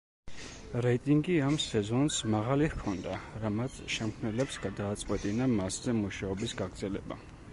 რეიტინგი 0.85 1.35
ამ 1.47 1.57
სეზონს 1.65 2.15
მაღალი 2.35 2.69
ჰქონდა, 2.71 3.19
რამაც 3.45 3.77
შემქმნელებს 3.97 4.59
გადააწყვეტინა 4.65 5.51
მასზე 5.55 5.97
მუშაობის 6.01 6.57
გაგრძელება. 6.63 7.23